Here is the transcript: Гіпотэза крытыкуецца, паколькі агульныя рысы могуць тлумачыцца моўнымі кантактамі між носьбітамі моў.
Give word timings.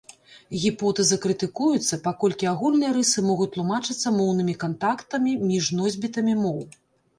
Гіпотэза 0.61 1.17
крытыкуецца, 1.25 1.99
паколькі 2.07 2.49
агульныя 2.53 2.91
рысы 2.97 3.19
могуць 3.29 3.49
тлумачыцца 3.57 4.15
моўнымі 4.17 4.59
кантактамі 4.67 5.39
між 5.49 5.73
носьбітамі 5.85 6.39
моў. 6.45 6.61